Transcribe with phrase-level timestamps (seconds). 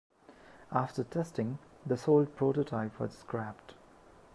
[0.71, 3.75] After testing, the sole prototype was scrapped.